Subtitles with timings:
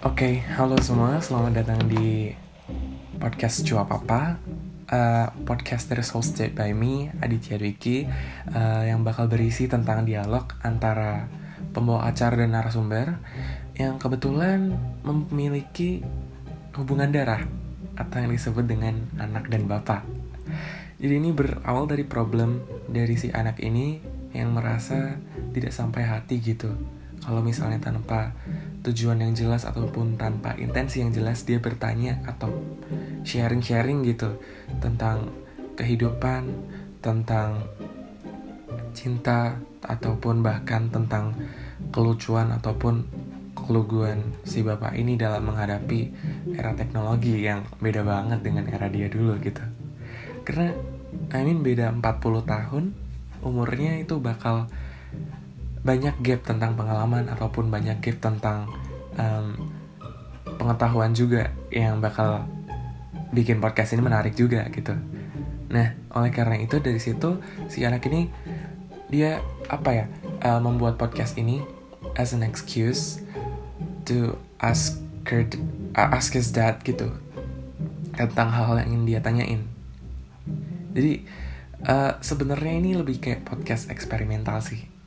[0.00, 2.32] Oke, halo semua, selamat datang di
[3.20, 4.40] podcast Cua Papa.
[4.88, 8.08] Uh, Podcast that is hosted by me, Aditya Dwiki
[8.48, 11.28] uh, Yang bakal berisi tentang dialog antara
[11.76, 13.20] pembawa acara dan narasumber
[13.76, 14.72] Yang kebetulan
[15.04, 16.00] memiliki
[16.80, 17.44] hubungan darah
[17.92, 20.00] Atau yang disebut dengan anak dan bapak.
[20.96, 24.00] Jadi ini berawal dari problem dari si anak ini
[24.32, 25.20] Yang merasa
[25.52, 26.72] tidak sampai hati gitu.
[27.20, 28.32] Kalau misalnya tanpa
[28.80, 32.48] tujuan yang jelas ataupun tanpa intensi yang jelas dia bertanya atau
[33.28, 34.40] sharing-sharing gitu
[34.80, 35.28] tentang
[35.76, 36.48] kehidupan,
[37.04, 37.64] tentang
[38.96, 41.36] cinta ataupun bahkan tentang
[41.92, 43.04] kelucuan ataupun
[43.56, 46.00] keluguan si bapak ini dalam menghadapi
[46.56, 49.62] era teknologi yang beda banget dengan era dia dulu gitu.
[50.44, 50.72] Karena
[51.30, 52.00] I mean beda 40
[52.48, 52.84] tahun
[53.40, 54.68] umurnya itu bakal
[55.80, 58.68] banyak gap tentang pengalaman ataupun banyak gap tentang
[59.16, 59.56] um,
[60.60, 62.44] pengetahuan juga yang bakal
[63.32, 64.92] bikin podcast ini menarik juga gitu.
[65.70, 68.28] Nah, oleh karena itu dari situ si anak ini
[69.08, 69.40] dia
[69.72, 70.04] apa ya
[70.44, 71.64] uh, membuat podcast ini
[72.18, 73.22] as an excuse
[74.04, 75.00] to ask
[75.30, 75.48] her,
[75.96, 77.08] uh, ask his dad gitu
[78.18, 79.62] tentang hal-hal yang ingin dia tanyain.
[80.92, 81.24] Jadi
[81.88, 84.99] uh, sebenarnya ini lebih kayak podcast eksperimental sih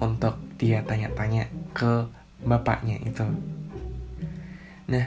[0.00, 2.08] untuk dia tanya-tanya ke
[2.44, 3.26] bapaknya itu.
[4.88, 5.06] Nah,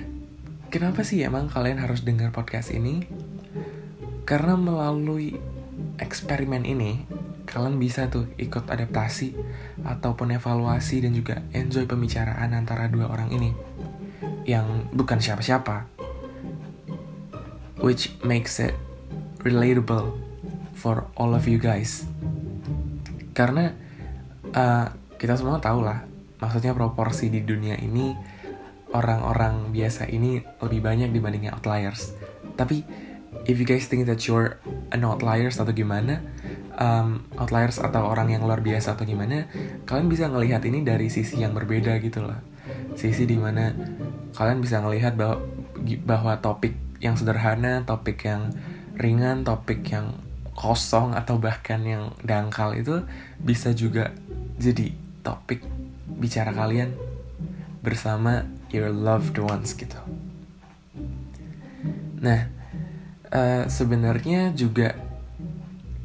[0.70, 3.08] kenapa sih emang kalian harus dengar podcast ini?
[4.28, 5.36] Karena melalui
[5.98, 7.04] eksperimen ini,
[7.50, 9.36] kalian bisa tuh ikut adaptasi
[9.84, 13.52] ataupun evaluasi dan juga enjoy pembicaraan antara dua orang ini
[14.46, 15.90] yang bukan siapa-siapa.
[17.82, 18.78] Which makes it
[19.42, 20.14] relatable
[20.78, 22.06] for all of you guys.
[23.34, 23.74] Karena
[24.50, 24.86] uh,
[25.22, 26.06] kita semua tahu lah
[26.42, 28.18] maksudnya proporsi di dunia ini
[28.92, 32.18] orang-orang biasa ini lebih banyak dibandingin outliers.
[32.60, 32.84] Tapi
[33.48, 34.60] if you guys think that you're
[34.92, 36.20] an outliers atau gimana
[36.76, 39.48] um, outliers atau orang yang luar biasa atau gimana
[39.88, 42.42] kalian bisa ngelihat ini dari sisi yang berbeda gitu loh.
[43.00, 43.72] Sisi di mana
[44.36, 45.40] kalian bisa ngelihat bahwa
[46.04, 48.54] bahwa topik yang sederhana topik yang
[49.00, 50.20] ringan topik yang
[50.56, 53.04] kosong atau bahkan yang dangkal itu
[53.40, 54.12] bisa juga
[54.60, 55.64] jadi topik
[56.20, 56.94] bicara kalian
[57.82, 59.98] bersama your loved ones gitu.
[62.22, 62.46] Nah,
[63.34, 64.94] uh, sebenarnya juga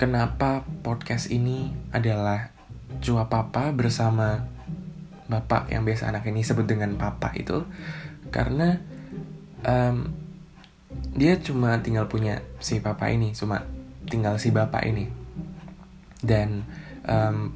[0.00, 2.48] kenapa podcast ini adalah
[3.04, 4.48] cua papa bersama
[5.28, 7.66] bapak yang biasa anak ini sebut dengan papa itu
[8.30, 8.78] karena
[9.66, 10.08] um,
[11.12, 13.64] dia cuma tinggal punya si papa ini, cuma
[14.06, 15.06] tinggal si bapak ini.
[16.22, 16.64] Dan
[17.06, 17.54] um,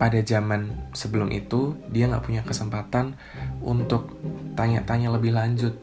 [0.00, 3.14] pada zaman sebelum itu dia nggak punya kesempatan
[3.62, 4.16] untuk
[4.58, 5.76] tanya-tanya lebih lanjut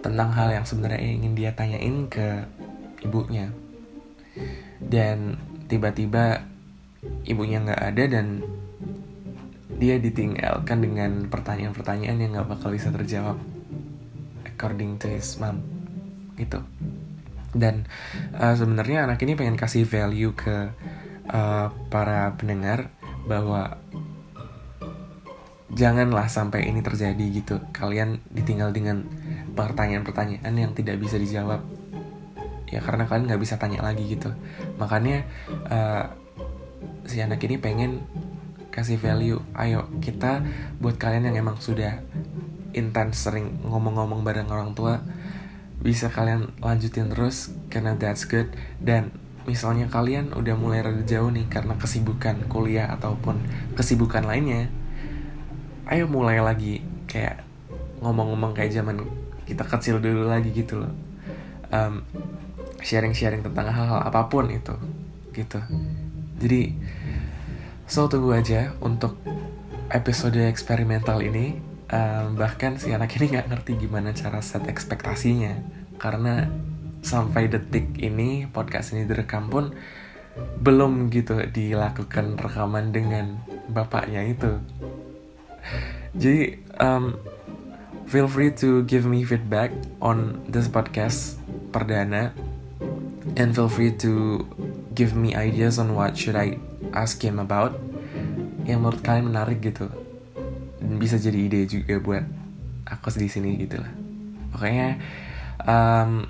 [0.00, 2.46] tentang hal yang sebenarnya ingin dia tanyain ke
[3.02, 3.50] ibunya.
[4.78, 6.46] Dan tiba-tiba
[7.26, 8.42] ibunya nggak ada dan
[9.76, 13.36] dia ditinggalkan dengan pertanyaan-pertanyaan yang nggak bakal bisa terjawab
[14.48, 15.60] according to his mom
[16.40, 16.64] gitu
[17.56, 17.88] dan
[18.36, 20.70] uh, sebenarnya anak ini pengen kasih value ke
[21.32, 22.92] uh, para pendengar
[23.26, 23.80] bahwa
[25.74, 27.58] janganlah sampai ini terjadi gitu.
[27.74, 29.04] Kalian ditinggal dengan
[29.56, 31.64] pertanyaan-pertanyaan yang tidak bisa dijawab.
[32.70, 34.30] Ya karena kalian nggak bisa tanya lagi gitu.
[34.78, 35.26] Makanya
[35.66, 36.04] uh,
[37.06, 38.06] si anak ini pengen
[38.70, 39.40] kasih value.
[39.56, 40.44] Ayo kita
[40.78, 42.02] buat kalian yang emang sudah
[42.76, 45.00] intens sering ngomong-ngomong bareng orang tua
[45.80, 48.50] bisa kalian lanjutin terus karena that's good.
[48.80, 49.12] Dan
[49.46, 53.38] misalnya kalian udah mulai rada jauh nih karena kesibukan kuliah ataupun
[53.78, 54.66] kesibukan lainnya
[55.86, 57.46] ayo mulai lagi kayak
[58.02, 59.06] ngomong-ngomong kayak zaman
[59.46, 60.92] kita kecil dulu lagi gitu loh.
[61.70, 62.02] Um,
[62.82, 64.74] sharing-sharing tentang hal-hal apa pun itu
[65.30, 65.62] gitu.
[66.42, 66.74] Jadi
[67.86, 69.14] so tunggu aja untuk
[69.94, 75.54] episode eksperimental ini um, bahkan si anak ini nggak ngerti gimana cara set ekspektasinya.
[75.96, 76.46] Karena
[77.00, 79.72] sampai detik ini podcast ini direkam pun
[80.36, 83.40] belum gitu dilakukan rekaman dengan
[83.70, 84.60] bapaknya itu.
[86.12, 87.16] Jadi um,
[88.10, 89.72] feel free to give me feedback
[90.02, 91.40] on this podcast
[91.72, 92.36] perdana.
[93.36, 94.44] And feel free to
[94.94, 96.56] give me ideas on what should I
[96.94, 97.76] ask him about.
[98.66, 100.05] Yang menurut kalian menarik gitu
[100.80, 102.24] bisa jadi ide juga buat
[102.86, 103.92] aku di sini gitu lah.
[104.52, 105.00] Pokoknya
[105.64, 106.28] um,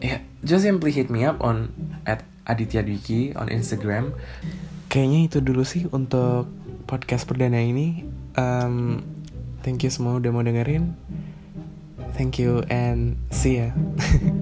[0.00, 1.72] ya just simply hit me up on
[2.04, 4.16] at Aditya Dwiki on Instagram.
[4.90, 6.50] Kayaknya itu dulu sih untuk
[6.90, 8.02] podcast perdana ini.
[8.34, 9.06] Um,
[9.62, 10.98] thank you semua udah mau dengerin.
[12.18, 13.70] Thank you and see ya